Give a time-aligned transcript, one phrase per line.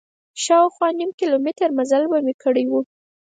[0.43, 2.73] شاوخوا نیم کیلومتر مزل به مې کړی و.